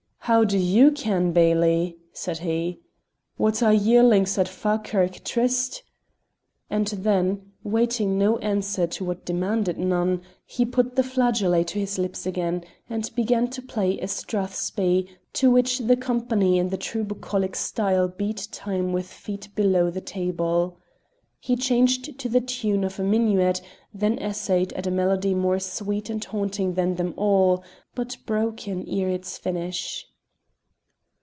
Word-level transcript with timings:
"How 0.25 0.43
do 0.45 0.57
you 0.57 0.91
ken, 0.91 1.33
Bailie?" 1.33 1.97
said 2.13 2.37
he; 2.37 2.79
"what 3.37 3.61
are 3.63 3.73
yearlings 3.73 4.37
at 4.37 4.47
Fa'kirk 4.47 5.23
Tryst?" 5.25 5.81
And 6.69 6.87
then, 6.87 7.51
waiting 7.63 8.17
no 8.19 8.37
answer 8.37 8.85
to 8.87 9.03
what 9.03 9.25
demanded 9.25 9.77
none, 9.79 10.21
he 10.45 10.63
put 10.63 10.95
the 10.95 11.01
flageolet 11.03 11.65
to 11.69 11.79
his 11.79 11.97
lips 11.97 12.25
again 12.27 12.63
and 12.89 13.09
began 13.15 13.49
to 13.49 13.61
play 13.63 13.99
a 13.99 14.05
strathspey 14.07 15.07
to 15.33 15.49
which 15.51 15.79
the 15.79 15.97
company 15.97 16.59
in 16.59 16.69
the 16.69 16.77
true 16.77 17.03
bucolic 17.03 17.55
style 17.55 18.07
beat 18.07 18.47
time 18.53 18.93
with 18.93 19.07
feet 19.07 19.49
below 19.55 19.89
the 19.89 20.01
table. 20.01 20.77
He 21.39 21.55
changed 21.57 22.19
to 22.19 22.29
the 22.29 22.41
tune 22.41 22.83
of 22.85 22.99
a 23.01 23.03
minuet, 23.03 23.59
then 23.93 24.17
essayed 24.19 24.71
at 24.73 24.87
a 24.87 24.91
melody 24.91 25.33
more 25.33 25.59
sweet 25.59 26.09
and 26.11 26.23
haunting 26.23 26.75
than 26.75 26.95
them 26.95 27.15
all, 27.17 27.63
but 27.95 28.15
broken 28.27 28.87
ere 28.87 29.09
its 29.09 29.37
finish. 29.39 30.05